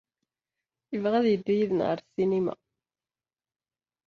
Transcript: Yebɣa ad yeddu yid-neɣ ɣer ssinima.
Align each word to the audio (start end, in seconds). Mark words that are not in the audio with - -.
Yebɣa 0.91 1.17
ad 1.19 1.27
yeddu 1.29 1.53
yid-neɣ 1.57 1.87
ɣer 1.89 1.99
ssinima. 2.03 2.53